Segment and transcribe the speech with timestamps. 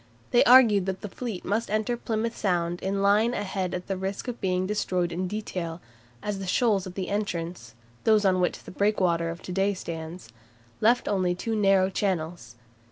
[0.31, 4.27] They argued that the fleet must enter Plymouth Sound in line ahead at the risk
[4.27, 5.79] of being destroyed in detail,
[6.23, 10.29] as the shoals at the entrance (those on which the breakwater of to day stands)
[10.79, 12.55] left only two narrow channels.